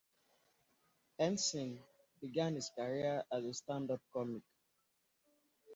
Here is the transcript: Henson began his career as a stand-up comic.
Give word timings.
Henson 1.19 1.77
began 2.21 2.55
his 2.55 2.71
career 2.75 3.23
as 3.31 3.45
a 3.45 3.53
stand-up 3.53 4.01
comic. 4.11 4.41